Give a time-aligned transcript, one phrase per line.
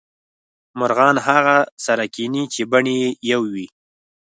[0.79, 2.97] مرغان هغه سره کینې چې بڼې
[3.31, 3.67] یو وې